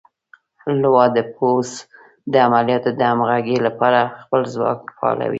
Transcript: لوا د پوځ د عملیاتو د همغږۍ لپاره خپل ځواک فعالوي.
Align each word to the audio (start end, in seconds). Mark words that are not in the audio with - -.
لوا 0.81 1.05
د 1.17 1.19
پوځ 1.35 1.67
د 2.31 2.33
عملیاتو 2.47 2.89
د 2.99 3.01
همغږۍ 3.11 3.57
لپاره 3.67 3.99
خپل 4.21 4.41
ځواک 4.53 4.79
فعالوي. 4.97 5.29